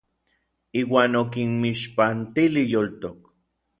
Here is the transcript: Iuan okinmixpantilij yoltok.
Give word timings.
Iuan 0.79 1.13
okinmixpantilij 1.21 2.67
yoltok. 2.71 3.19